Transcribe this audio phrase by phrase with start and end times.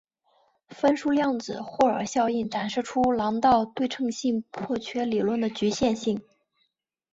[0.69, 6.23] 分数量子霍尔效应展示出朗道对称性破缺理论的局限性。